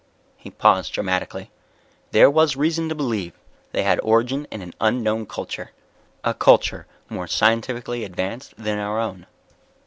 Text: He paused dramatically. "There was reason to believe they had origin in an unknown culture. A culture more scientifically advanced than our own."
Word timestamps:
He 0.35 0.49
paused 0.49 0.93
dramatically. 0.93 1.51
"There 2.09 2.27
was 2.31 2.55
reason 2.55 2.89
to 2.89 2.95
believe 2.95 3.33
they 3.71 3.83
had 3.83 3.99
origin 4.01 4.47
in 4.49 4.63
an 4.63 4.73
unknown 4.81 5.27
culture. 5.27 5.73
A 6.23 6.33
culture 6.33 6.87
more 7.07 7.27
scientifically 7.27 8.03
advanced 8.03 8.55
than 8.57 8.79
our 8.79 8.97
own." 8.99 9.27